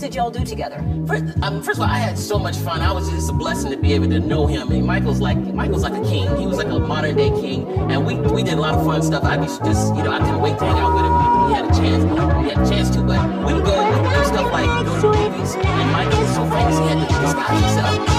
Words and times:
did 0.00 0.14
y'all 0.14 0.30
do 0.30 0.42
together? 0.44 0.82
First, 1.06 1.24
um, 1.42 1.62
first 1.62 1.78
of 1.78 1.82
all, 1.82 1.90
I 1.90 1.98
had 1.98 2.18
so 2.18 2.38
much 2.38 2.56
fun. 2.56 2.80
I 2.80 2.90
was 2.90 3.10
just 3.10 3.28
a 3.28 3.34
blessing 3.34 3.70
to 3.70 3.76
be 3.76 3.92
able 3.92 4.08
to 4.08 4.18
know 4.18 4.46
him. 4.46 4.72
And 4.72 4.86
Michael's 4.86 5.20
like 5.20 5.36
Michael's 5.36 5.82
like 5.82 5.92
a 5.92 6.02
king. 6.08 6.34
He 6.38 6.46
was 6.46 6.56
like 6.56 6.68
a 6.68 6.78
modern 6.78 7.16
day 7.16 7.28
king. 7.28 7.68
And 7.90 8.06
we 8.06 8.14
we 8.16 8.42
did 8.42 8.54
a 8.54 8.60
lot 8.60 8.74
of 8.74 8.84
fun 8.84 9.02
stuff. 9.02 9.24
I 9.24 9.36
just 9.36 9.62
you 9.62 10.02
know 10.02 10.10
I 10.10 10.18
couldn't 10.20 10.40
wait 10.40 10.58
to 10.58 10.64
hang 10.64 10.78
out 10.78 10.94
with 10.94 11.04
him. 11.04 11.14
We 11.20 11.48
He 11.48 11.54
had 11.54 11.64
a 11.66 11.74
chance. 11.78 12.02
He 12.44 12.48
had 12.48 12.66
a 12.66 12.70
chance 12.70 12.90
to. 12.96 13.02
But 13.02 13.46
we 13.46 13.52
would 13.52 13.64
go 13.64 13.74
and 13.74 14.02
we 14.02 14.14
do 14.14 14.24
stuff 14.24 14.50
like 14.50 14.86
go 14.86 15.00
to 15.02 15.18
movies. 15.18 15.54
And 15.56 15.92
Michael 15.92 16.20
was 16.20 16.34
so 16.34 16.44
famous 16.48 16.78
he 16.78 16.84
had 16.86 17.08
to 17.08 17.20
disguise 17.20 17.60
himself. 17.60 18.09